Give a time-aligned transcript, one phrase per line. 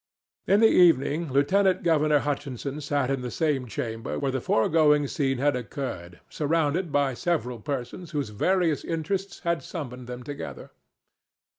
[0.47, 5.37] In the evening Lieutenant governor Hutchinson sat in the same chamber where the foregoing scene
[5.37, 10.71] had occurred, surrounded by several persons whose various interests had summoned them together.